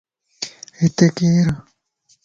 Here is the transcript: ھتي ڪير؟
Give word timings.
ھتي 0.79 1.07
ڪير؟ 1.17 1.47